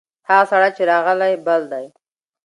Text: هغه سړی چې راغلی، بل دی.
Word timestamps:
هغه 0.29 0.45
سړی 0.51 0.69
چې 0.77 0.83
راغلی، 0.91 1.33
بل 1.45 1.61
دی. 1.71 1.85